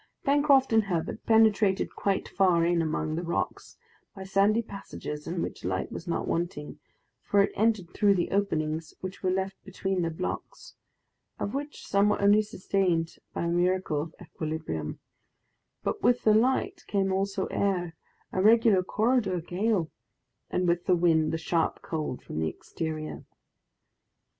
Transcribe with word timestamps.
Pencroft 0.23 0.73
and 0.73 0.85
Herbert 0.85 1.23
penetrated 1.27 1.95
quite 1.95 2.27
far 2.27 2.65
in 2.65 2.81
among 2.81 3.13
the 3.13 3.21
rocks, 3.21 3.77
by 4.15 4.23
sandy 4.23 4.63
passages 4.63 5.27
in 5.27 5.43
which 5.43 5.63
light 5.63 5.91
was 5.91 6.07
not 6.07 6.27
wanting, 6.27 6.79
for 7.21 7.43
it 7.43 7.51
entered 7.55 7.93
through 7.93 8.15
the 8.15 8.31
openings 8.31 8.95
which 9.01 9.21
were 9.21 9.29
left 9.29 9.63
between 9.63 10.01
the 10.01 10.09
blocks, 10.09 10.73
of 11.37 11.53
which 11.53 11.85
some 11.85 12.09
were 12.09 12.19
only 12.19 12.41
sustained 12.41 13.17
by 13.35 13.43
a 13.43 13.47
miracle 13.51 14.01
of 14.01 14.15
equilibrium; 14.19 14.99
but 15.83 16.01
with 16.01 16.23
the 16.23 16.33
light 16.33 16.83
came 16.87 17.13
also 17.13 17.45
air 17.51 17.95
a 18.31 18.41
regular 18.41 18.81
corridor 18.81 19.39
gale 19.39 19.91
and 20.49 20.67
with 20.67 20.87
the 20.87 20.95
wind 20.95 21.31
the 21.31 21.37
sharp 21.37 21.83
cold 21.83 22.23
from 22.23 22.39
the 22.39 22.47
exterior. 22.49 23.23